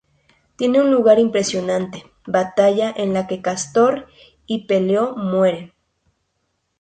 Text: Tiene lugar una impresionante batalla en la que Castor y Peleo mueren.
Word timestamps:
Tiene 0.55 0.83
lugar 0.83 1.17
una 1.19 1.25
impresionante 1.27 2.07
batalla 2.25 2.91
en 2.97 3.13
la 3.13 3.27
que 3.27 3.43
Castor 3.43 4.07
y 4.47 4.65
Peleo 4.65 5.15
mueren. 5.15 5.73